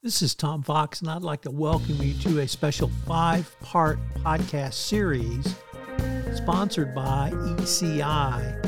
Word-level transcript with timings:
This 0.00 0.22
is 0.22 0.32
Tom 0.32 0.62
Fox, 0.62 1.00
and 1.00 1.10
I'd 1.10 1.22
like 1.22 1.42
to 1.42 1.50
welcome 1.50 1.96
you 1.96 2.14
to 2.20 2.38
a 2.38 2.46
special 2.46 2.88
five 3.04 3.58
part 3.58 3.98
podcast 4.18 4.74
series 4.74 5.56
sponsored 6.36 6.94
by 6.94 7.32
ECI 7.32 8.62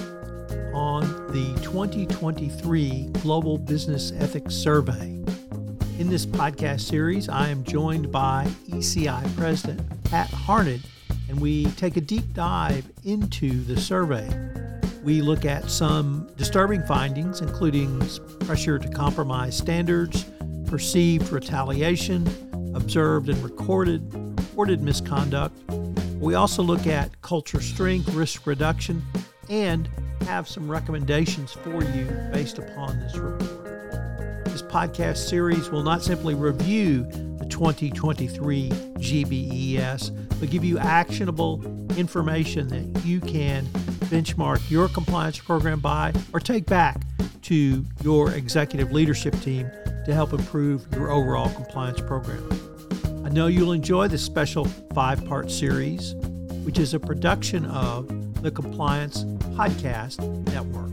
on 0.75 1.03
the 1.29 1.57
2023 1.63 3.11
Global 3.23 3.59
Business 3.59 4.13
Ethics 4.19 4.57
Survey. 4.57 5.23
In 6.01 6.11
this 6.11 6.27
podcast 6.27 6.81
series, 6.81 7.29
I 7.29 7.47
am 7.47 7.63
joined 7.63 8.11
by 8.11 8.49
ECI 8.69 9.37
President 9.37 9.81
Pat 10.03 10.31
Harned, 10.31 10.83
and 11.29 11.41
we 11.41 11.67
take 11.73 11.97
a 11.97 12.01
deep 12.01 12.35
dive 12.35 12.91
into 13.05 13.63
the 13.63 13.81
survey. 13.81 14.29
We 15.05 15.23
look 15.23 15.45
at 15.45 15.71
some 15.71 16.29
disturbing 16.37 16.83
findings, 16.87 17.41
including 17.41 18.01
pressure 18.41 18.81
to 18.81 18.89
compromise 18.89 19.57
standards 19.57 20.25
perceived 20.71 21.33
retaliation, 21.33 22.25
observed 22.77 23.29
and 23.29 23.43
recorded, 23.43 24.15
reported 24.15 24.81
misconduct. 24.81 25.59
We 26.21 26.35
also 26.35 26.63
look 26.63 26.87
at 26.87 27.21
culture 27.23 27.61
strength, 27.61 28.15
risk 28.15 28.47
reduction, 28.47 29.03
and 29.49 29.89
have 30.27 30.47
some 30.47 30.71
recommendations 30.71 31.51
for 31.51 31.83
you 31.83 32.05
based 32.33 32.59
upon 32.59 33.01
this 33.01 33.17
report. 33.17 33.65
This 34.45 34.63
podcast 34.63 35.17
series 35.29 35.71
will 35.71 35.83
not 35.83 36.05
simply 36.05 36.35
review 36.37 37.03
the 37.39 37.47
2023 37.51 38.69
GBES, 38.69 40.39
but 40.39 40.51
give 40.51 40.65
you 40.65 40.79
actionable 40.79 41.65
information 41.97 42.69
that 42.69 43.05
you 43.05 43.19
can 43.19 43.65
benchmark 44.07 44.71
your 44.71 44.87
compliance 44.89 45.41
program 45.41 45.81
by 45.81 46.13
or 46.33 46.39
take 46.39 46.67
back 46.67 47.01
to 47.43 47.85
your 48.05 48.31
executive 48.35 48.93
leadership 48.93 49.35
team 49.41 49.69
to 50.05 50.15
help 50.15 50.33
improve 50.33 50.87
your 50.95 51.11
overall 51.11 51.53
compliance 51.55 52.01
program. 52.01 52.47
I 53.25 53.29
know 53.29 53.47
you'll 53.47 53.73
enjoy 53.73 54.09
this 54.09 54.25
special 54.25 54.65
five 54.95 55.25
part 55.27 55.51
series, 55.51 56.15
which 56.65 56.79
is 56.79 56.95
a 56.95 57.01
production 57.01 57.67
of 57.67 58.43
the 58.43 58.51
Compliance 58.51 59.25
Podcast 59.55 60.21
Network. 60.53 60.91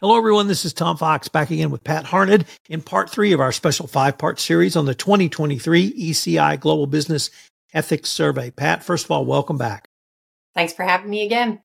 Hello, 0.00 0.18
everyone. 0.18 0.48
This 0.48 0.64
is 0.64 0.72
Tom 0.72 0.96
Fox 0.96 1.28
back 1.28 1.50
again 1.50 1.70
with 1.70 1.84
Pat 1.84 2.04
Harned 2.04 2.44
in 2.68 2.82
part 2.82 3.08
three 3.10 3.32
of 3.32 3.40
our 3.40 3.52
special 3.52 3.86
five 3.86 4.18
part 4.18 4.40
series 4.40 4.74
on 4.74 4.86
the 4.86 4.94
2023 4.94 5.92
ECI 5.92 6.58
Global 6.58 6.86
Business 6.86 7.30
Ethics 7.72 8.10
Survey. 8.10 8.50
Pat, 8.50 8.82
first 8.82 9.04
of 9.04 9.10
all, 9.12 9.24
welcome 9.24 9.58
back. 9.58 9.86
Thanks 10.54 10.72
for 10.72 10.82
having 10.82 11.10
me 11.10 11.24
again. 11.24 11.60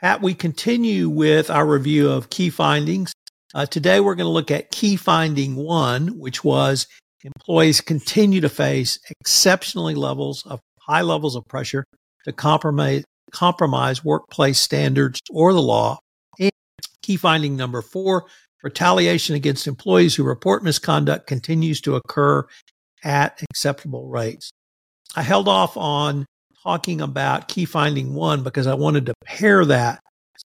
Pat, 0.00 0.20
we 0.20 0.34
continue 0.34 1.08
with 1.08 1.48
our 1.48 1.64
review 1.64 2.10
of 2.10 2.28
key 2.28 2.50
findings 2.50 3.12
uh, 3.54 3.66
today, 3.66 4.00
we're 4.00 4.14
going 4.14 4.26
to 4.26 4.32
look 4.32 4.50
at 4.50 4.70
key 4.70 4.96
finding 4.96 5.56
one, 5.56 6.18
which 6.18 6.42
was 6.42 6.86
employees 7.24 7.80
continue 7.80 8.40
to 8.40 8.48
face 8.48 8.98
exceptionally 9.20 9.94
levels 9.94 10.44
of 10.46 10.60
high 10.80 11.02
levels 11.02 11.36
of 11.36 11.46
pressure 11.46 11.84
to 12.24 12.32
compromise, 12.32 13.04
compromise 13.30 14.04
workplace 14.04 14.58
standards 14.58 15.20
or 15.30 15.52
the 15.52 15.62
law. 15.62 15.98
And 16.40 16.50
key 17.02 17.16
finding 17.16 17.56
number 17.56 17.82
four, 17.82 18.24
retaliation 18.62 19.36
against 19.36 19.66
employees 19.66 20.14
who 20.14 20.24
report 20.24 20.64
misconduct 20.64 21.26
continues 21.26 21.80
to 21.82 21.96
occur 21.96 22.46
at 23.04 23.42
acceptable 23.42 24.08
rates. 24.08 24.50
I 25.14 25.22
held 25.22 25.46
off 25.46 25.76
on 25.76 26.24
talking 26.62 27.00
about 27.00 27.48
key 27.48 27.64
finding 27.64 28.14
one 28.14 28.42
because 28.42 28.66
I 28.66 28.74
wanted 28.74 29.06
to 29.06 29.14
pair 29.24 29.64
that 29.66 30.00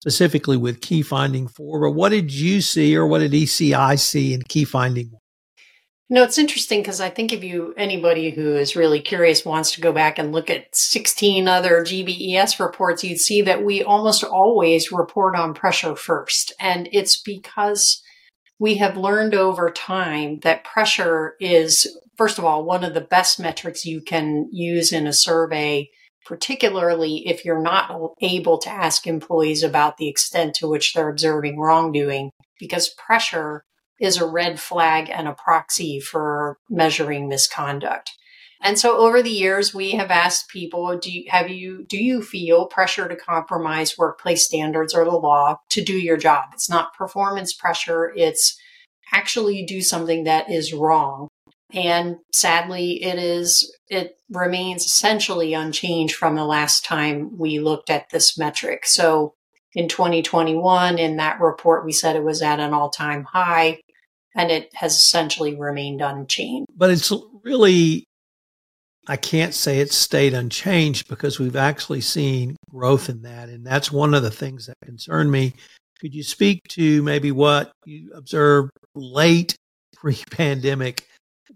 specifically 0.05 0.55
with 0.55 0.81
key 0.81 1.01
finding 1.01 1.47
four, 1.47 1.81
but 1.81 1.95
what 1.95 2.09
did 2.09 2.31
you 2.31 2.61
see 2.61 2.95
or 2.95 3.07
what 3.07 3.19
did 3.19 3.31
ECI 3.31 3.99
see 3.99 4.35
in 4.35 4.43
key 4.43 4.63
finding 4.63 5.09
one? 5.09 5.21
No, 6.11 6.21
it's 6.21 6.37
interesting 6.37 6.81
because 6.81 7.01
I 7.01 7.09
think 7.09 7.33
if 7.33 7.43
you 7.43 7.73
anybody 7.75 8.29
who 8.29 8.55
is 8.55 8.75
really 8.75 9.01
curious 9.01 9.43
wants 9.43 9.71
to 9.71 9.81
go 9.81 9.91
back 9.91 10.19
and 10.19 10.31
look 10.31 10.51
at 10.51 10.75
16 10.75 11.47
other 11.47 11.81
GBES 11.81 12.59
reports, 12.59 13.03
you'd 13.03 13.19
see 13.19 13.41
that 13.41 13.65
we 13.65 13.81
almost 13.81 14.23
always 14.23 14.91
report 14.91 15.35
on 15.35 15.55
pressure 15.55 15.95
first. 15.95 16.53
And 16.59 16.87
it's 16.91 17.19
because 17.19 18.03
we 18.59 18.75
have 18.75 18.97
learned 18.97 19.33
over 19.33 19.71
time 19.71 20.41
that 20.41 20.63
pressure 20.63 21.33
is, 21.39 21.87
first 22.15 22.37
of 22.37 22.45
all, 22.45 22.63
one 22.63 22.83
of 22.83 22.93
the 22.93 23.01
best 23.01 23.39
metrics 23.39 23.87
you 23.87 24.01
can 24.01 24.47
use 24.51 24.91
in 24.91 25.07
a 25.07 25.13
survey 25.13 25.89
particularly 26.25 27.27
if 27.27 27.45
you're 27.45 27.61
not 27.61 27.91
able 28.21 28.57
to 28.57 28.69
ask 28.69 29.05
employees 29.05 29.63
about 29.63 29.97
the 29.97 30.07
extent 30.07 30.55
to 30.55 30.67
which 30.67 30.93
they're 30.93 31.09
observing 31.09 31.59
wrongdoing, 31.59 32.31
because 32.59 32.89
pressure 32.89 33.63
is 33.99 34.17
a 34.17 34.27
red 34.27 34.59
flag 34.59 35.09
and 35.09 35.27
a 35.27 35.33
proxy 35.33 35.99
for 35.99 36.57
measuring 36.69 37.29
misconduct. 37.29 38.11
And 38.61 38.79
so 38.79 38.97
over 38.97 39.21
the 39.21 39.29
years, 39.29 39.75
we 39.75 39.91
have 39.91 40.09
asked 40.09 40.49
people, 40.49 40.97
do 40.97 41.11
you, 41.11 41.25
have 41.29 41.49
you, 41.49 41.85
do 41.87 41.97
you 41.97 42.21
feel 42.23 42.65
pressure 42.65 43.07
to 43.07 43.15
compromise 43.15 43.97
workplace 43.97 44.45
standards 44.45 44.93
or 44.93 45.05
the 45.05 45.11
law 45.11 45.57
to 45.69 45.83
do 45.83 45.93
your 45.93 46.17
job? 46.17 46.45
It's 46.53 46.69
not 46.69 46.95
performance 46.95 47.53
pressure. 47.53 48.11
It's 48.15 48.57
actually 49.13 49.63
do 49.65 49.81
something 49.81 50.23
that 50.23 50.49
is 50.49 50.73
wrong. 50.73 51.27
And 51.75 52.17
sadly, 52.31 53.03
it 53.03 53.19
is, 53.19 53.75
it 53.89 54.17
remains 54.29 54.85
essentially 54.85 55.53
unchanged 55.53 56.15
from 56.15 56.35
the 56.35 56.45
last 56.45 56.85
time 56.85 57.37
we 57.37 57.59
looked 57.59 57.89
at 57.89 58.09
this 58.09 58.37
metric. 58.37 58.85
So 58.85 59.33
in 59.73 59.89
2021, 59.89 60.97
in 60.97 61.17
that 61.17 61.41
report, 61.41 61.83
we 61.83 61.91
said 61.91 62.15
it 62.15 62.23
was 62.23 62.41
at 62.41 62.61
an 62.61 62.73
all 62.73 62.89
time 62.89 63.25
high 63.25 63.81
and 64.33 64.51
it 64.51 64.73
has 64.75 64.93
essentially 64.93 65.55
remained 65.55 66.01
unchanged. 66.01 66.67
But 66.75 66.91
it's 66.91 67.11
really, 67.43 68.05
I 69.05 69.17
can't 69.17 69.53
say 69.53 69.79
it's 69.79 69.95
stayed 69.95 70.33
unchanged 70.33 71.09
because 71.09 71.39
we've 71.39 71.57
actually 71.57 72.01
seen 72.01 72.55
growth 72.69 73.09
in 73.09 73.21
that. 73.23 73.49
And 73.49 73.65
that's 73.65 73.91
one 73.91 74.13
of 74.13 74.23
the 74.23 74.31
things 74.31 74.67
that 74.67 74.75
concern 74.83 75.29
me. 75.29 75.53
Could 75.99 76.13
you 76.13 76.23
speak 76.23 76.61
to 76.69 77.03
maybe 77.03 77.33
what 77.33 77.71
you 77.85 78.11
observed 78.13 78.71
late 78.95 79.55
pre 79.95 80.15
pandemic 80.31 81.05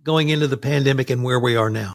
going 0.03 0.29
into 0.29 0.47
the 0.47 0.57
pandemic 0.57 1.09
and 1.09 1.23
where 1.23 1.39
we 1.39 1.55
are 1.55 1.69
now? 1.69 1.93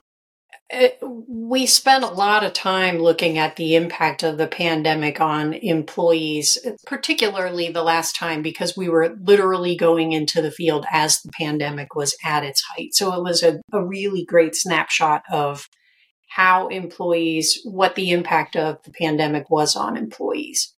It, 0.71 0.99
we 1.03 1.67
spent 1.67 2.05
a 2.05 2.09
lot 2.09 2.43
of 2.43 2.53
time 2.53 2.99
looking 2.99 3.39
at 3.39 3.57
the 3.57 3.77
impact 3.77 4.23
of 4.23 4.39
the 4.39 4.47
pandemic 4.47 5.21
on 5.21 5.53
employees, 5.53 6.59
particularly 6.87 7.71
the 7.71 7.83
last 7.83 8.17
time 8.17 8.43
because 8.43 8.77
we 8.77 8.89
were 8.89 9.15
literally 9.21 9.77
going 9.77 10.13
into 10.13 10.41
the 10.41 10.51
field 10.51 10.87
as 10.91 11.21
the 11.21 11.31
pandemic 11.39 11.95
was 11.95 12.17
at 12.25 12.45
its 12.45 12.63
height. 12.63 12.95
So 12.95 13.15
it 13.15 13.23
was 13.23 13.43
a, 13.43 13.61
a 13.73 13.85
really 13.85 14.25
great 14.25 14.55
snapshot 14.55 15.23
of 15.31 15.69
how 16.31 16.69
employees, 16.69 17.61
what 17.65 17.95
the 17.95 18.11
impact 18.11 18.57
of 18.57 18.83
the 18.85 18.91
pandemic 18.91 19.51
was 19.51 19.77
on 19.77 19.97
employees. 19.97 20.75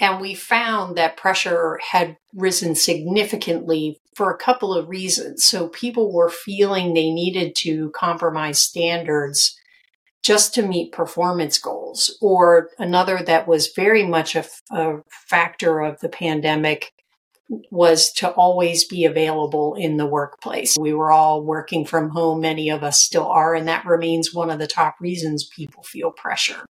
And 0.00 0.20
we 0.20 0.34
found 0.34 0.96
that 0.96 1.16
pressure 1.16 1.78
had 1.90 2.16
risen 2.34 2.74
significantly 2.74 4.00
for 4.16 4.30
a 4.30 4.38
couple 4.38 4.74
of 4.74 4.88
reasons. 4.88 5.44
So 5.44 5.68
people 5.68 6.12
were 6.12 6.30
feeling 6.30 6.94
they 6.94 7.10
needed 7.10 7.54
to 7.58 7.90
compromise 7.90 8.60
standards 8.60 9.56
just 10.24 10.54
to 10.54 10.66
meet 10.66 10.92
performance 10.92 11.58
goals. 11.58 12.16
Or 12.20 12.70
another 12.78 13.22
that 13.22 13.46
was 13.46 13.72
very 13.76 14.04
much 14.04 14.34
a, 14.34 14.44
a 14.70 14.96
factor 15.28 15.80
of 15.80 16.00
the 16.00 16.08
pandemic 16.08 16.90
was 17.70 18.10
to 18.12 18.30
always 18.30 18.84
be 18.84 19.04
available 19.04 19.74
in 19.74 19.98
the 19.98 20.06
workplace. 20.06 20.74
We 20.80 20.94
were 20.94 21.12
all 21.12 21.44
working 21.44 21.84
from 21.84 22.10
home. 22.10 22.40
Many 22.40 22.70
of 22.70 22.82
us 22.82 23.04
still 23.04 23.26
are. 23.26 23.54
And 23.54 23.68
that 23.68 23.84
remains 23.84 24.34
one 24.34 24.50
of 24.50 24.58
the 24.58 24.66
top 24.66 24.96
reasons 24.98 25.48
people 25.54 25.82
feel 25.82 26.10
pressure. 26.10 26.64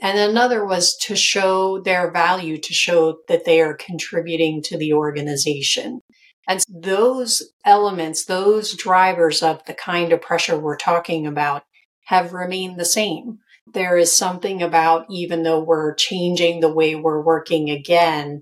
And 0.00 0.18
another 0.18 0.64
was 0.64 0.96
to 1.02 1.14
show 1.14 1.80
their 1.80 2.10
value, 2.10 2.58
to 2.58 2.72
show 2.72 3.18
that 3.28 3.44
they 3.44 3.60
are 3.60 3.74
contributing 3.74 4.62
to 4.62 4.78
the 4.78 4.94
organization. 4.94 6.00
And 6.48 6.64
those 6.68 7.42
elements, 7.64 8.24
those 8.24 8.74
drivers 8.74 9.42
of 9.42 9.64
the 9.66 9.74
kind 9.74 10.12
of 10.12 10.22
pressure 10.22 10.58
we're 10.58 10.76
talking 10.76 11.26
about 11.26 11.64
have 12.06 12.32
remained 12.32 12.80
the 12.80 12.84
same. 12.84 13.38
There 13.72 13.96
is 13.96 14.16
something 14.16 14.62
about 14.62 15.06
even 15.10 15.42
though 15.42 15.60
we're 15.60 15.94
changing 15.94 16.60
the 16.60 16.72
way 16.72 16.94
we're 16.94 17.22
working 17.22 17.70
again, 17.70 18.40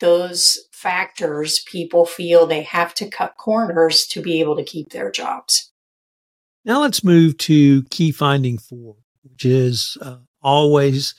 those 0.00 0.58
factors, 0.72 1.64
people 1.70 2.06
feel 2.06 2.46
they 2.46 2.62
have 2.62 2.92
to 2.94 3.08
cut 3.08 3.36
corners 3.38 4.06
to 4.08 4.20
be 4.20 4.40
able 4.40 4.56
to 4.56 4.64
keep 4.64 4.90
their 4.90 5.10
jobs. 5.10 5.72
Now 6.64 6.82
let's 6.82 7.02
move 7.02 7.38
to 7.38 7.84
key 7.84 8.12
finding 8.12 8.58
four, 8.58 8.96
which 9.22 9.44
is 9.44 9.96
uh, 10.02 10.18
always 10.42 11.14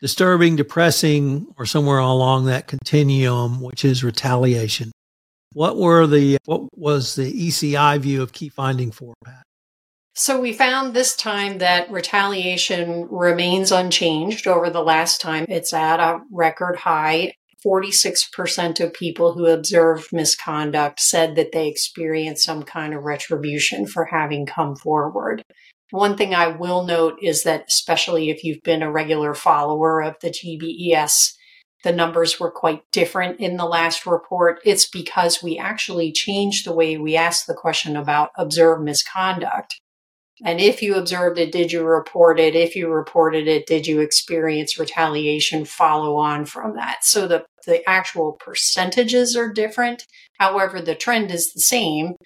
disturbing, 0.00 0.56
depressing, 0.56 1.46
or 1.58 1.66
somewhere 1.66 1.98
along 1.98 2.46
that 2.46 2.66
continuum, 2.66 3.60
which 3.60 3.84
is 3.84 4.04
retaliation. 4.04 4.92
What 5.52 5.76
were 5.76 6.06
the 6.06 6.38
what 6.44 6.68
was 6.76 7.14
the 7.14 7.48
ECI 7.48 7.98
view 7.98 8.22
of 8.22 8.32
key 8.32 8.48
finding 8.48 8.90
four 8.90 9.14
Pat? 9.24 9.42
So 10.14 10.40
we 10.40 10.52
found 10.52 10.94
this 10.94 11.14
time 11.14 11.58
that 11.58 11.90
retaliation 11.90 13.06
remains 13.10 13.70
unchanged 13.70 14.46
over 14.46 14.70
the 14.70 14.82
last 14.82 15.20
time. 15.20 15.44
It's 15.48 15.74
at 15.74 16.00
a 16.00 16.20
record 16.30 16.76
high. 16.76 17.34
46% 17.66 18.80
of 18.80 18.92
people 18.92 19.32
who 19.32 19.46
observed 19.46 20.12
misconduct 20.12 21.00
said 21.00 21.34
that 21.34 21.52
they 21.52 21.68
experienced 21.68 22.44
some 22.44 22.62
kind 22.62 22.94
of 22.94 23.02
retribution 23.02 23.86
for 23.86 24.04
having 24.04 24.46
come 24.46 24.76
forward. 24.76 25.42
One 25.90 26.16
thing 26.16 26.34
I 26.34 26.48
will 26.48 26.84
note 26.84 27.18
is 27.22 27.44
that, 27.44 27.66
especially 27.68 28.30
if 28.30 28.42
you've 28.42 28.62
been 28.62 28.82
a 28.82 28.90
regular 28.90 29.34
follower 29.34 30.02
of 30.02 30.16
the 30.20 30.30
GBES, 30.30 31.32
the 31.84 31.92
numbers 31.92 32.40
were 32.40 32.50
quite 32.50 32.82
different 32.90 33.38
in 33.38 33.56
the 33.56 33.64
last 33.64 34.06
report. 34.06 34.58
It's 34.64 34.88
because 34.88 35.42
we 35.42 35.56
actually 35.56 36.10
changed 36.10 36.66
the 36.66 36.72
way 36.72 36.96
we 36.96 37.14
asked 37.14 37.46
the 37.46 37.54
question 37.54 37.96
about 37.96 38.30
observed 38.36 38.82
misconduct. 38.82 39.80
And 40.44 40.60
if 40.60 40.82
you 40.82 40.96
observed 40.96 41.38
it, 41.38 41.52
did 41.52 41.72
you 41.72 41.84
report 41.84 42.38
it? 42.38 42.54
If 42.54 42.76
you 42.76 42.88
reported 42.88 43.48
it, 43.48 43.66
did 43.66 43.86
you 43.86 44.00
experience 44.00 44.78
retaliation 44.78 45.64
follow 45.64 46.16
on 46.16 46.44
from 46.44 46.74
that? 46.76 47.04
So 47.04 47.26
the, 47.26 47.46
the 47.64 47.88
actual 47.88 48.32
percentages 48.32 49.34
are 49.36 49.52
different. 49.52 50.04
However, 50.38 50.80
the 50.80 50.94
trend 50.94 51.30
is 51.30 51.52
the 51.52 51.60
same. 51.60 52.16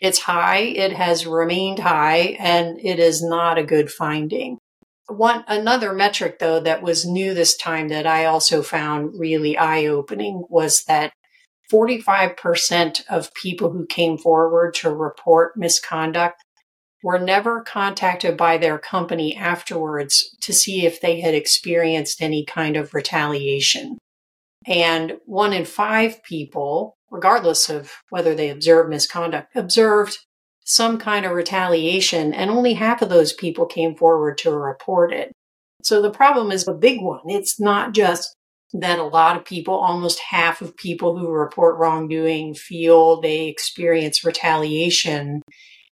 It's 0.00 0.20
high, 0.20 0.58
it 0.58 0.92
has 0.92 1.26
remained 1.26 1.78
high, 1.78 2.36
and 2.38 2.78
it 2.80 2.98
is 2.98 3.22
not 3.22 3.58
a 3.58 3.64
good 3.64 3.90
finding. 3.90 4.58
One 5.08 5.44
another 5.46 5.92
metric 5.92 6.38
though 6.40 6.58
that 6.60 6.82
was 6.82 7.06
new 7.06 7.32
this 7.32 7.56
time 7.56 7.88
that 7.88 8.06
I 8.06 8.24
also 8.24 8.62
found 8.62 9.18
really 9.18 9.56
eye-opening 9.56 10.44
was 10.48 10.84
that 10.84 11.12
45% 11.72 13.04
of 13.08 13.34
people 13.34 13.70
who 13.70 13.86
came 13.86 14.18
forward 14.18 14.74
to 14.74 14.94
report 14.94 15.56
misconduct 15.56 16.42
were 17.02 17.18
never 17.18 17.62
contacted 17.62 18.36
by 18.36 18.58
their 18.58 18.78
company 18.78 19.36
afterwards 19.36 20.36
to 20.40 20.52
see 20.52 20.84
if 20.84 21.00
they 21.00 21.20
had 21.20 21.34
experienced 21.34 22.20
any 22.20 22.44
kind 22.44 22.76
of 22.76 22.94
retaliation. 22.94 23.98
And 24.66 25.18
one 25.24 25.52
in 25.52 25.64
five 25.64 26.22
people, 26.24 26.96
regardless 27.16 27.70
of 27.70 27.90
whether 28.10 28.34
they 28.34 28.50
observed 28.50 28.90
misconduct, 28.90 29.56
observed 29.56 30.18
some 30.66 30.98
kind 30.98 31.24
of 31.24 31.32
retaliation, 31.32 32.34
and 32.34 32.50
only 32.50 32.74
half 32.74 33.00
of 33.00 33.08
those 33.08 33.32
people 33.32 33.64
came 33.64 33.94
forward 33.96 34.36
to 34.36 34.50
report 34.50 35.12
it. 35.12 35.32
So 35.82 36.02
the 36.02 36.10
problem 36.10 36.52
is 36.52 36.68
a 36.68 36.74
big 36.74 37.00
one. 37.00 37.22
It's 37.26 37.58
not 37.58 37.94
just 37.94 38.36
that 38.74 38.98
a 38.98 39.04
lot 39.04 39.36
of 39.36 39.46
people, 39.46 39.74
almost 39.74 40.18
half 40.18 40.60
of 40.60 40.76
people 40.76 41.16
who 41.16 41.30
report 41.30 41.78
wrongdoing 41.78 42.54
feel 42.54 43.20
they 43.20 43.46
experience 43.48 44.24
retaliation. 44.24 45.40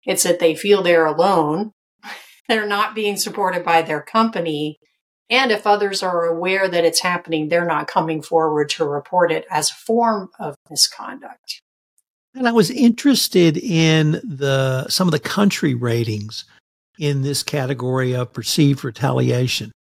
It's 0.04 0.24
that 0.24 0.40
they 0.40 0.56
feel 0.56 0.82
they're 0.82 1.06
alone. 1.06 1.70
They're 2.48 2.66
not 2.66 2.96
being 2.96 3.16
supported 3.16 3.64
by 3.64 3.82
their 3.82 4.02
company. 4.02 4.78
And 5.30 5.50
if 5.50 5.66
others 5.66 6.02
are 6.02 6.26
aware 6.26 6.68
that 6.68 6.84
it's 6.84 7.00
happening, 7.00 7.48
they're 7.48 7.64
not 7.64 7.88
coming 7.88 8.22
forward 8.22 8.68
to 8.70 8.84
report 8.84 9.32
it 9.32 9.46
as 9.50 9.70
a 9.70 9.74
form 9.74 10.30
of 10.38 10.56
misconduct. 10.68 11.60
And 12.34 12.48
I 12.48 12.52
was 12.52 12.70
interested 12.70 13.56
in 13.58 14.12
the 14.24 14.88
some 14.88 15.08
of 15.08 15.12
the 15.12 15.18
country 15.18 15.74
ratings 15.74 16.44
in 16.98 17.22
this 17.22 17.42
category 17.42 18.14
of 18.14 18.32
perceived 18.32 18.84
retaliation. 18.84 19.72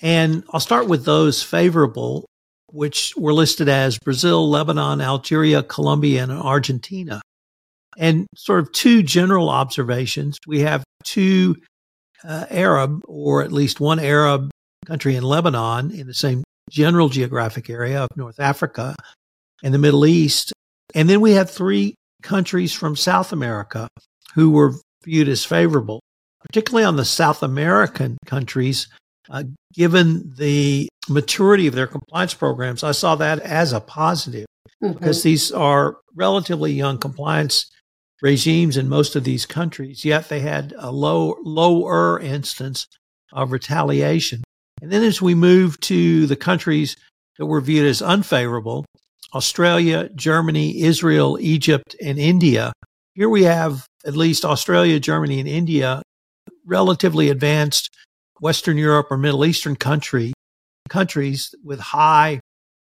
And 0.00 0.44
I'll 0.52 0.60
start 0.60 0.88
with 0.88 1.04
those 1.04 1.42
favorable, 1.42 2.24
which 2.70 3.14
were 3.16 3.32
listed 3.32 3.68
as 3.68 3.98
Brazil, 3.98 4.48
Lebanon, 4.48 5.00
Algeria, 5.00 5.62
Colombia, 5.62 6.22
and 6.22 6.32
Argentina. 6.32 7.20
And 7.96 8.28
sort 8.36 8.60
of 8.60 8.70
two 8.72 9.02
general 9.02 9.48
observations. 9.48 10.38
We 10.46 10.60
have 10.60 10.84
two 11.02 11.56
uh, 12.22 12.46
Arab, 12.48 13.02
or 13.08 13.42
at 13.42 13.50
least 13.50 13.80
one 13.80 13.98
Arab 13.98 14.50
country 14.88 15.14
in 15.16 15.22
Lebanon 15.22 15.90
in 15.90 16.06
the 16.06 16.14
same 16.14 16.42
general 16.70 17.08
geographic 17.08 17.68
area 17.68 18.02
of 18.02 18.08
North 18.16 18.40
Africa 18.40 18.96
and 19.62 19.74
the 19.74 19.78
Middle 19.78 20.06
East. 20.06 20.52
And 20.94 21.08
then 21.08 21.20
we 21.20 21.32
have 21.32 21.50
three 21.50 21.94
countries 22.22 22.72
from 22.72 22.96
South 22.96 23.32
America 23.32 23.88
who 24.34 24.50
were 24.50 24.74
viewed 25.04 25.28
as 25.28 25.44
favorable, 25.44 26.00
particularly 26.46 26.84
on 26.84 26.96
the 26.96 27.04
South 27.04 27.42
American 27.42 28.16
countries. 28.26 28.88
Uh, 29.30 29.44
given 29.74 30.32
the 30.38 30.88
maturity 31.06 31.66
of 31.66 31.74
their 31.74 31.86
compliance 31.86 32.32
programs, 32.32 32.82
I 32.82 32.92
saw 32.92 33.14
that 33.16 33.40
as 33.40 33.74
a 33.74 33.80
positive 33.80 34.46
mm-hmm. 34.82 34.94
because 34.94 35.22
these 35.22 35.52
are 35.52 35.98
relatively 36.14 36.72
young 36.72 36.96
compliance 36.96 37.70
regimes 38.22 38.78
in 38.78 38.88
most 38.88 39.16
of 39.16 39.24
these 39.24 39.44
countries, 39.44 40.04
yet 40.04 40.30
they 40.30 40.40
had 40.40 40.74
a 40.78 40.90
low, 40.90 41.36
lower 41.44 42.18
instance 42.18 42.86
of 43.32 43.52
retaliation. 43.52 44.42
And 44.80 44.92
then 44.92 45.02
as 45.02 45.20
we 45.20 45.34
move 45.34 45.78
to 45.80 46.26
the 46.26 46.36
countries 46.36 46.96
that 47.38 47.46
were 47.46 47.60
viewed 47.60 47.86
as 47.86 48.02
unfavorable, 48.02 48.84
Australia, 49.34 50.08
Germany, 50.14 50.82
Israel, 50.82 51.38
Egypt, 51.40 51.96
and 52.02 52.18
India, 52.18 52.72
here 53.14 53.28
we 53.28 53.44
have 53.44 53.86
at 54.06 54.16
least 54.16 54.44
Australia, 54.44 55.00
Germany, 55.00 55.40
and 55.40 55.48
India, 55.48 56.02
relatively 56.64 57.28
advanced 57.30 57.90
Western 58.40 58.76
Europe 58.76 59.08
or 59.10 59.18
Middle 59.18 59.44
Eastern 59.44 59.76
country 59.76 60.32
countries 60.88 61.54
with 61.62 61.80
high 61.80 62.40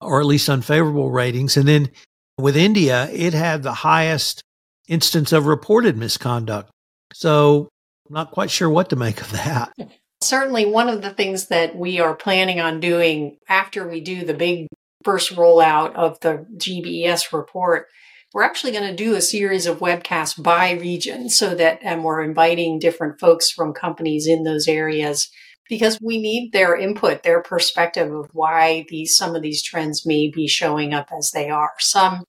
or 0.02 0.20
at 0.20 0.26
least 0.26 0.50
unfavorable 0.50 1.12
ratings. 1.12 1.58
And 1.58 1.68
then 1.68 1.90
with 2.38 2.56
India, 2.56 3.10
it 3.12 3.34
had 3.34 3.64
the 3.64 3.74
highest 3.74 4.42
instance 4.88 5.32
of 5.32 5.46
reported 5.46 5.98
misconduct. 5.98 6.72
So 7.14 7.68
I'm 8.08 8.14
not 8.14 8.32
quite 8.32 8.50
sure 8.50 8.70
what 8.70 8.90
to 8.90 8.96
make 8.96 9.22
of 9.22 9.32
that. 9.32 9.74
Certainly, 10.22 10.66
one 10.66 10.90
of 10.90 11.02
the 11.02 11.12
things 11.12 11.48
that 11.48 11.76
we 11.76 12.00
are 12.00 12.16
planning 12.16 12.60
on 12.60 12.80
doing 12.80 13.38
after 13.48 13.88
we 13.88 14.02
do 14.02 14.26
the 14.26 14.34
big 14.34 14.68
first 15.04 15.36
rollout 15.36 15.96
of 15.96 16.20
the 16.20 16.46
GBES 16.58 17.32
report, 17.32 17.88
we're 18.34 18.44
actually 18.44 18.74
going 18.74 18.90
to 18.90 18.96
do 18.96 19.16
a 19.16 19.22
series 19.22 19.66
of 19.66 19.80
webcasts 19.80 20.42
by 20.42 20.72
region 20.72 21.30
so 21.30 21.56
that, 21.56 21.80
and 21.82 22.04
we're 22.04 22.22
inviting 22.22 22.80
different 22.80 23.20
folks 23.20 23.50
from 23.50 23.74
companies 23.74 24.28
in 24.28 24.44
those 24.44 24.68
areas 24.68 25.30
because 25.70 25.98
we 26.02 26.20
need 26.20 26.52
their 26.52 26.76
input, 26.76 27.24
their 27.24 27.42
perspective 27.42 28.12
of 28.12 28.30
why 28.34 28.86
these, 28.90 29.16
some 29.16 29.36
of 29.36 29.42
these 29.42 29.64
trends 29.64 30.06
may 30.06 30.30
be 30.30 30.48
showing 30.48 30.94
up 30.94 31.10
as 31.18 31.32
they 31.34 31.50
are. 31.50 31.72
Some 31.80 32.26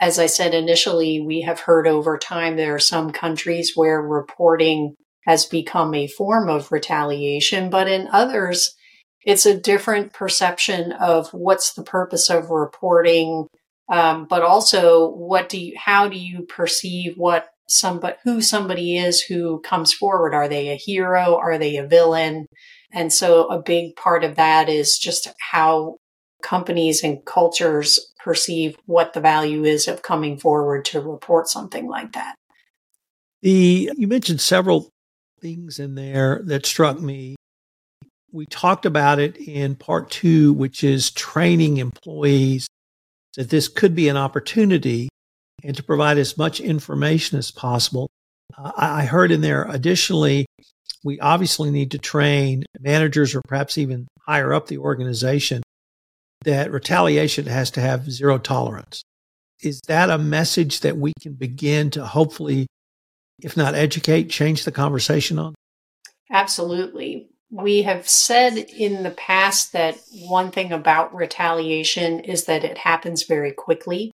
as 0.00 0.18
I 0.18 0.26
said 0.26 0.54
initially, 0.54 1.20
we 1.20 1.42
have 1.42 1.60
heard 1.60 1.86
over 1.86 2.16
time 2.16 2.56
there 2.56 2.74
are 2.74 2.80
some 2.80 3.12
countries 3.12 3.72
where 3.74 4.00
reporting 4.00 4.94
has 5.26 5.46
become 5.46 5.94
a 5.94 6.06
form 6.06 6.48
of 6.48 6.72
retaliation, 6.72 7.70
but 7.70 7.88
in 7.88 8.08
others, 8.12 8.74
it's 9.24 9.46
a 9.46 9.58
different 9.58 10.12
perception 10.12 10.92
of 10.92 11.28
what's 11.30 11.74
the 11.74 11.82
purpose 11.82 12.30
of 12.30 12.50
reporting, 12.50 13.46
um, 13.90 14.26
but 14.28 14.42
also 14.42 15.10
what 15.10 15.48
do 15.48 15.58
you, 15.58 15.74
how 15.76 16.08
do 16.08 16.18
you 16.18 16.42
perceive 16.42 17.14
what 17.16 17.50
somebody, 17.68 18.16
who 18.24 18.40
somebody 18.40 18.96
is 18.96 19.20
who 19.20 19.60
comes 19.60 19.92
forward? 19.92 20.34
Are 20.34 20.48
they 20.48 20.68
a 20.70 20.76
hero? 20.76 21.36
Are 21.36 21.58
they 21.58 21.76
a 21.76 21.86
villain? 21.86 22.46
And 22.92 23.12
so 23.12 23.46
a 23.48 23.62
big 23.62 23.94
part 23.96 24.24
of 24.24 24.36
that 24.36 24.68
is 24.68 24.98
just 24.98 25.28
how 25.38 25.96
companies 26.42 27.04
and 27.04 27.24
cultures 27.24 28.12
perceive 28.22 28.76
what 28.86 29.12
the 29.12 29.20
value 29.20 29.64
is 29.64 29.86
of 29.86 30.02
coming 30.02 30.38
forward 30.38 30.84
to 30.86 31.00
report 31.00 31.48
something 31.48 31.86
like 31.86 32.12
that. 32.12 32.34
The 33.42 33.90
you 33.96 34.06
mentioned 34.06 34.40
several 34.40 34.90
things 35.40 35.78
in 35.78 35.94
there 35.94 36.40
that 36.44 36.66
struck 36.66 37.00
me. 37.00 37.36
We 38.32 38.46
talked 38.46 38.86
about 38.86 39.18
it 39.18 39.36
in 39.36 39.74
part 39.74 40.10
2 40.10 40.52
which 40.52 40.84
is 40.84 41.10
training 41.10 41.78
employees 41.78 42.68
that 43.36 43.50
this 43.50 43.68
could 43.68 43.94
be 43.94 44.08
an 44.08 44.16
opportunity 44.16 45.08
and 45.62 45.76
to 45.76 45.82
provide 45.82 46.18
as 46.18 46.38
much 46.38 46.60
information 46.60 47.38
as 47.38 47.50
possible. 47.50 48.08
Uh, 48.56 48.72
I 48.76 49.04
heard 49.04 49.32
in 49.32 49.40
there 49.40 49.64
additionally 49.64 50.46
we 51.02 51.18
obviously 51.20 51.70
need 51.70 51.92
to 51.92 51.98
train 51.98 52.64
managers 52.78 53.34
or 53.34 53.42
perhaps 53.46 53.78
even 53.78 54.06
higher 54.20 54.52
up 54.52 54.66
the 54.66 54.78
organization 54.78 55.62
that 56.44 56.70
retaliation 56.70 57.46
has 57.46 57.70
to 57.72 57.80
have 57.80 58.10
zero 58.10 58.38
tolerance. 58.38 59.02
Is 59.62 59.80
that 59.88 60.10
a 60.10 60.18
message 60.18 60.80
that 60.80 60.96
we 60.96 61.12
can 61.20 61.34
begin 61.34 61.90
to 61.90 62.06
hopefully, 62.06 62.66
if 63.42 63.56
not 63.56 63.74
educate, 63.74 64.30
change 64.30 64.64
the 64.64 64.72
conversation 64.72 65.38
on? 65.38 65.54
Absolutely. 66.30 67.28
We 67.50 67.82
have 67.82 68.08
said 68.08 68.56
in 68.56 69.02
the 69.02 69.10
past 69.10 69.72
that 69.72 69.98
one 70.28 70.50
thing 70.50 70.72
about 70.72 71.14
retaliation 71.14 72.20
is 72.20 72.44
that 72.44 72.64
it 72.64 72.78
happens 72.78 73.24
very 73.24 73.52
quickly, 73.52 74.12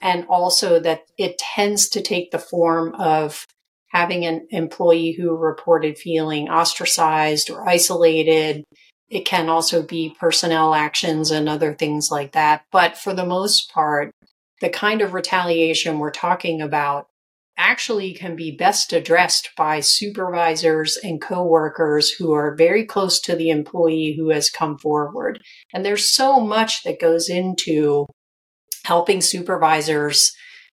and 0.00 0.26
also 0.28 0.80
that 0.80 1.04
it 1.16 1.38
tends 1.38 1.88
to 1.90 2.02
take 2.02 2.32
the 2.32 2.38
form 2.38 2.94
of 2.96 3.46
having 3.88 4.24
an 4.24 4.48
employee 4.50 5.12
who 5.12 5.36
reported 5.36 5.98
feeling 5.98 6.48
ostracized 6.48 7.50
or 7.50 7.68
isolated, 7.68 8.64
it 9.10 9.26
can 9.26 9.50
also 9.50 9.82
be 9.82 10.16
personnel 10.18 10.74
actions 10.74 11.30
and 11.30 11.48
other 11.48 11.74
things 11.74 12.10
like 12.10 12.32
that. 12.32 12.64
But 12.72 12.96
for 12.96 13.12
the 13.12 13.26
most 13.26 13.70
part, 13.70 14.10
the 14.62 14.70
kind 14.70 15.02
of 15.02 15.12
retaliation 15.12 15.98
we're 15.98 16.10
talking 16.10 16.62
about 16.62 17.06
actually 17.62 18.12
can 18.12 18.34
be 18.34 18.50
best 18.50 18.92
addressed 18.92 19.50
by 19.56 19.78
supervisors 19.80 20.98
and 21.02 21.20
coworkers 21.22 22.10
who 22.10 22.32
are 22.32 22.56
very 22.56 22.84
close 22.84 23.20
to 23.20 23.36
the 23.36 23.50
employee 23.50 24.14
who 24.18 24.30
has 24.30 24.50
come 24.50 24.76
forward. 24.76 25.40
And 25.72 25.84
there's 25.84 26.10
so 26.10 26.40
much 26.40 26.82
that 26.82 27.00
goes 27.00 27.28
into 27.28 28.06
helping 28.84 29.20
supervisors, 29.20 30.32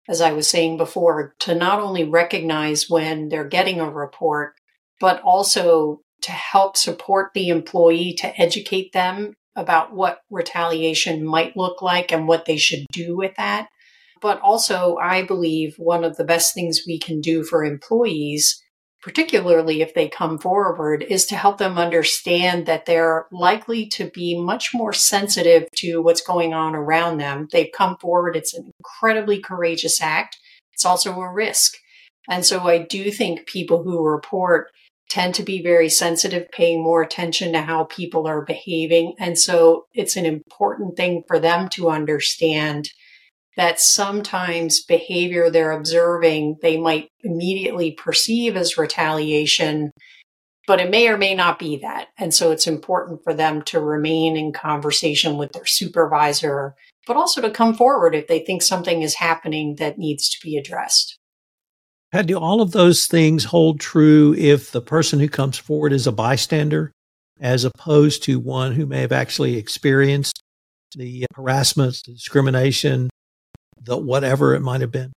as 0.08 0.22
I 0.22 0.32
was 0.32 0.48
saying 0.48 0.78
before, 0.78 1.34
to 1.40 1.54
not 1.54 1.78
only 1.78 2.04
recognize 2.04 2.88
when 2.88 3.28
they're 3.28 3.48
getting 3.48 3.80
a 3.80 3.90
report, 3.90 4.54
but 4.98 5.20
also 5.20 6.00
to 6.22 6.32
help 6.32 6.76
support 6.76 7.32
the 7.34 7.48
employee 7.48 8.14
to 8.18 8.40
educate 8.40 8.92
them 8.92 9.34
about 9.54 9.92
what 9.92 10.20
retaliation 10.30 11.24
might 11.24 11.56
look 11.56 11.82
like 11.82 12.12
and 12.12 12.26
what 12.26 12.46
they 12.46 12.56
should 12.56 12.86
do 12.92 13.16
with 13.16 13.34
that. 13.36 13.68
But 14.20 14.40
also, 14.40 14.96
I 14.96 15.22
believe 15.22 15.74
one 15.76 16.04
of 16.04 16.16
the 16.16 16.24
best 16.24 16.54
things 16.54 16.82
we 16.86 16.98
can 16.98 17.20
do 17.20 17.44
for 17.44 17.64
employees, 17.64 18.62
particularly 19.02 19.80
if 19.80 19.94
they 19.94 20.08
come 20.08 20.38
forward, 20.38 21.04
is 21.08 21.26
to 21.26 21.36
help 21.36 21.58
them 21.58 21.78
understand 21.78 22.66
that 22.66 22.86
they're 22.86 23.26
likely 23.30 23.86
to 23.90 24.10
be 24.10 24.40
much 24.40 24.70
more 24.74 24.92
sensitive 24.92 25.68
to 25.76 26.00
what's 26.02 26.20
going 26.20 26.52
on 26.52 26.74
around 26.74 27.18
them. 27.18 27.48
They've 27.52 27.72
come 27.74 27.96
forward. 27.96 28.36
It's 28.36 28.54
an 28.54 28.72
incredibly 28.78 29.40
courageous 29.40 30.00
act. 30.00 30.36
It's 30.72 30.84
also 30.84 31.18
a 31.20 31.32
risk. 31.32 31.74
And 32.28 32.44
so 32.44 32.60
I 32.60 32.78
do 32.78 33.10
think 33.10 33.46
people 33.46 33.82
who 33.82 34.04
report 34.04 34.68
tend 35.08 35.34
to 35.34 35.42
be 35.42 35.62
very 35.62 35.88
sensitive, 35.88 36.50
paying 36.50 36.82
more 36.82 37.02
attention 37.02 37.52
to 37.52 37.62
how 37.62 37.84
people 37.84 38.26
are 38.26 38.44
behaving. 38.44 39.14
And 39.18 39.38
so 39.38 39.86
it's 39.94 40.16
an 40.16 40.26
important 40.26 40.96
thing 40.96 41.24
for 41.26 41.38
them 41.38 41.68
to 41.70 41.88
understand 41.88 42.90
that 43.58 43.80
sometimes 43.80 44.84
behavior 44.84 45.50
they're 45.50 45.72
observing, 45.72 46.56
they 46.62 46.76
might 46.76 47.08
immediately 47.24 47.90
perceive 47.90 48.56
as 48.56 48.78
retaliation, 48.78 49.90
but 50.68 50.80
it 50.80 50.88
may 50.90 51.08
or 51.08 51.18
may 51.18 51.34
not 51.34 51.58
be 51.58 51.76
that. 51.78 52.06
And 52.16 52.32
so 52.32 52.52
it's 52.52 52.68
important 52.68 53.24
for 53.24 53.34
them 53.34 53.62
to 53.62 53.80
remain 53.80 54.36
in 54.36 54.52
conversation 54.52 55.38
with 55.38 55.50
their 55.52 55.66
supervisor, 55.66 56.76
but 57.04 57.16
also 57.16 57.40
to 57.42 57.50
come 57.50 57.74
forward 57.74 58.14
if 58.14 58.28
they 58.28 58.38
think 58.38 58.62
something 58.62 59.02
is 59.02 59.16
happening 59.16 59.74
that 59.80 59.98
needs 59.98 60.28
to 60.28 60.38
be 60.40 60.56
addressed. 60.56 61.18
How 62.12 62.22
do 62.22 62.38
all 62.38 62.62
of 62.62 62.70
those 62.70 63.08
things 63.08 63.42
hold 63.42 63.80
true 63.80 64.36
if 64.38 64.70
the 64.70 64.80
person 64.80 65.18
who 65.18 65.28
comes 65.28 65.58
forward 65.58 65.92
is 65.92 66.06
a 66.06 66.12
bystander, 66.12 66.92
as 67.40 67.64
opposed 67.64 68.22
to 68.22 68.38
one 68.38 68.72
who 68.72 68.86
may 68.86 69.00
have 69.00 69.12
actually 69.12 69.56
experienced 69.56 70.40
the 70.94 71.26
harassment, 71.34 72.00
the 72.06 72.12
discrimination, 72.12 73.10
the 73.82 73.96
whatever 73.96 74.54
it 74.54 74.60
might 74.60 74.80
have 74.80 74.92
been? 74.92 75.12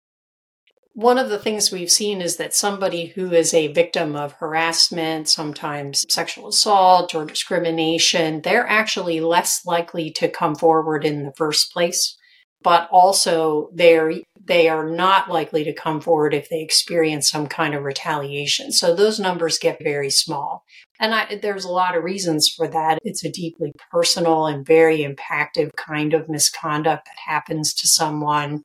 One 0.92 1.18
of 1.18 1.30
the 1.30 1.38
things 1.38 1.70
we've 1.70 1.90
seen 1.90 2.20
is 2.20 2.36
that 2.36 2.52
somebody 2.52 3.06
who 3.06 3.32
is 3.32 3.54
a 3.54 3.72
victim 3.72 4.16
of 4.16 4.32
harassment, 4.34 5.28
sometimes 5.28 6.04
sexual 6.12 6.48
assault 6.48 7.14
or 7.14 7.24
discrimination, 7.24 8.42
they're 8.42 8.66
actually 8.66 9.20
less 9.20 9.64
likely 9.64 10.10
to 10.12 10.28
come 10.28 10.56
forward 10.56 11.04
in 11.04 11.22
the 11.22 11.32
first 11.32 11.72
place. 11.72 12.18
But 12.62 12.88
also 12.90 13.70
they're 13.74 14.12
they 14.46 14.68
are 14.68 14.88
not 14.88 15.30
likely 15.30 15.62
to 15.64 15.72
come 15.72 16.00
forward 16.00 16.34
if 16.34 16.48
they 16.48 16.60
experience 16.60 17.30
some 17.30 17.46
kind 17.46 17.74
of 17.74 17.84
retaliation. 17.84 18.72
So 18.72 18.94
those 18.94 19.20
numbers 19.20 19.58
get 19.58 19.82
very 19.82 20.10
small. 20.10 20.64
And 20.98 21.14
I, 21.14 21.36
there's 21.40 21.64
a 21.64 21.70
lot 21.70 21.96
of 21.96 22.02
reasons 22.02 22.52
for 22.54 22.66
that. 22.68 22.98
It's 23.04 23.24
a 23.24 23.30
deeply 23.30 23.72
personal 23.92 24.46
and 24.46 24.66
very 24.66 25.00
impactful 25.00 25.70
kind 25.76 26.14
of 26.14 26.28
misconduct 26.28 27.04
that 27.06 27.32
happens 27.32 27.72
to 27.74 27.86
someone. 27.86 28.64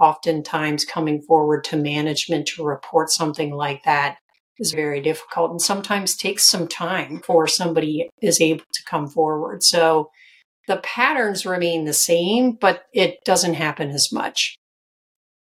Oftentimes, 0.00 0.84
coming 0.84 1.22
forward 1.22 1.62
to 1.64 1.76
management 1.76 2.46
to 2.48 2.64
report 2.64 3.10
something 3.10 3.52
like 3.52 3.84
that 3.84 4.16
is 4.58 4.72
very 4.72 5.00
difficult 5.00 5.50
and 5.50 5.62
sometimes 5.62 6.16
takes 6.16 6.48
some 6.48 6.66
time 6.66 7.18
before 7.18 7.46
somebody 7.46 8.08
is 8.20 8.40
able 8.40 8.64
to 8.72 8.84
come 8.84 9.06
forward. 9.06 9.62
So 9.62 10.10
the 10.68 10.78
patterns 10.78 11.44
remain 11.44 11.84
the 11.84 11.92
same, 11.92 12.52
but 12.52 12.84
it 12.92 13.24
doesn't 13.24 13.54
happen 13.54 13.90
as 13.90 14.12
much. 14.12 14.56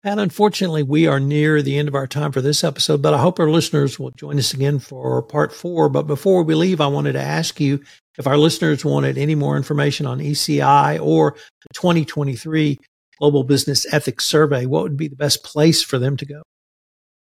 And 0.04 0.20
unfortunately, 0.20 0.84
we 0.84 1.08
are 1.08 1.20
near 1.20 1.62
the 1.62 1.78
end 1.78 1.90
of 1.90 1.96
our 1.96 2.08
time 2.08 2.32
for 2.32 2.40
this 2.40 2.64
episode, 2.64 3.02
but 3.02 3.14
I 3.14 3.18
hope 3.18 3.38
our 3.40 3.50
listeners 3.50 4.00
will 4.00 4.12
join 4.12 4.40
us 4.40 4.54
again 4.54 4.80
for 4.80 5.22
part 5.22 5.54
four. 5.54 5.90
But 5.90 6.04
before 6.04 6.44
we 6.44 6.56
leave, 6.56 6.80
I 6.80 6.88
wanted 6.88 7.14
to 7.14 7.22
ask 7.22 7.60
you 7.60 7.84
if 8.18 8.26
our 8.26 8.38
listeners 8.38 8.86
wanted 8.86 9.18
any 9.18 9.36
more 9.36 9.58
information 9.58 10.06
on 10.06 10.20
ECI 10.20 11.02
or 11.02 11.32
the 11.34 11.74
2023 11.74 12.78
Global 13.20 13.44
Business 13.44 13.92
Ethics 13.94 14.26
Survey, 14.26 14.66
what 14.66 14.84
would 14.84 14.96
be 14.96 15.10
the 15.10 15.18
best 15.18 15.44
place 15.44 15.84
for 15.84 16.00
them 16.00 16.16
to 16.16 16.26
go? 16.26 16.42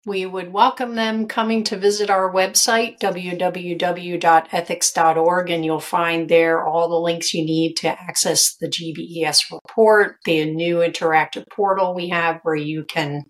We 0.07 0.25
would 0.25 0.51
welcome 0.53 0.95
them 0.95 1.27
coming 1.27 1.65
to 1.65 1.75
visit 1.75 2.09
our 2.09 2.33
website, 2.33 2.97
www.ethics.org, 2.99 5.49
and 5.49 5.65
you'll 5.65 5.81
find 5.81 6.29
there 6.29 6.65
all 6.65 6.87
the 6.87 6.95
links 6.95 7.33
you 7.33 7.43
need 7.43 7.73
to 7.79 7.89
access 7.89 8.55
the 8.55 8.69
GBES 8.69 9.51
report, 9.51 10.15
the 10.23 10.49
new 10.49 10.77
interactive 10.77 11.43
portal 11.51 11.93
we 11.93 12.07
have 12.07 12.39
where 12.43 12.55
you 12.55 12.85
can 12.85 13.25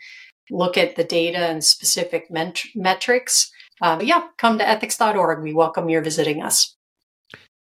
look 0.51 0.77
at 0.77 0.96
the 0.96 1.03
data 1.03 1.39
and 1.39 1.63
specific 1.63 2.29
ment- 2.29 2.62
metrics. 2.75 3.50
Uh, 3.81 3.98
yeah, 4.00 4.27
come 4.38 4.60
to 4.60 4.69
ethics.org. 4.69 5.41
We 5.41 5.55
welcome 5.55 5.89
your 5.89 6.03
visiting 6.03 6.43
us. 6.43 6.75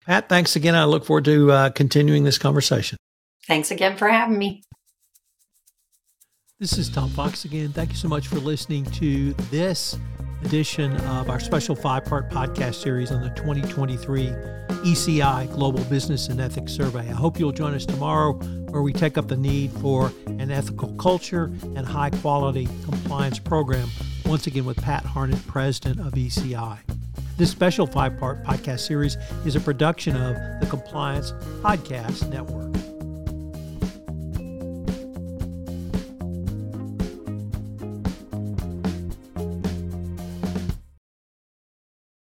Pat, 0.07 0.29
thanks 0.29 0.55
again. 0.55 0.77
I 0.77 0.85
look 0.85 1.05
forward 1.05 1.25
to 1.25 1.51
uh, 1.51 1.71
continuing 1.71 2.23
this 2.23 2.39
conversation. 2.39 2.97
Thanks 3.49 3.73
again 3.73 3.97
for 3.97 4.07
having 4.07 4.39
me. 4.39 4.63
This 6.61 6.77
is 6.77 6.91
Tom 6.91 7.09
Fox 7.09 7.47
again. 7.47 7.73
Thank 7.73 7.89
you 7.89 7.97
so 7.97 8.07
much 8.07 8.27
for 8.27 8.37
listening 8.37 8.85
to 8.85 9.33
this 9.51 9.97
edition 10.45 10.95
of 11.07 11.31
our 11.31 11.41
special 11.41 11.75
five 11.75 12.05
part 12.05 12.29
podcast 12.29 12.75
series 12.75 13.11
on 13.11 13.23
the 13.23 13.31
2023 13.31 14.27
ECI 14.85 15.51
Global 15.55 15.83
Business 15.85 16.29
and 16.29 16.39
Ethics 16.39 16.75
Survey. 16.75 16.99
I 17.09 17.15
hope 17.15 17.39
you'll 17.39 17.51
join 17.51 17.73
us 17.73 17.87
tomorrow 17.87 18.35
where 18.35 18.83
we 18.83 18.93
take 18.93 19.17
up 19.17 19.27
the 19.27 19.39
need 19.39 19.73
for 19.73 20.13
an 20.27 20.51
ethical 20.51 20.91
culture 20.97 21.45
and 21.45 21.87
high 21.87 22.11
quality 22.11 22.69
compliance 22.85 23.39
program, 23.39 23.89
once 24.27 24.47
again 24.47 24.67
with 24.67 24.77
Pat 24.83 25.03
Harned, 25.03 25.43
President 25.47 26.07
of 26.07 26.13
ECI. 26.13 26.79
This 27.39 27.51
special 27.51 27.87
five 27.87 28.19
part 28.19 28.45
podcast 28.45 28.81
series 28.81 29.17
is 29.47 29.57
a 29.57 29.61
production 29.61 30.15
of 30.15 30.35
the 30.61 30.67
Compliance 30.67 31.33
Podcast 31.63 32.29
Network. 32.29 32.70